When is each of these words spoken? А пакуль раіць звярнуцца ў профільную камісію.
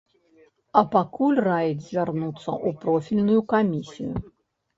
А 0.79 0.81
пакуль 0.95 1.41
раіць 1.47 1.85
звярнуцца 1.89 2.47
ў 2.47 2.69
профільную 2.85 3.41
камісію. 3.53 4.11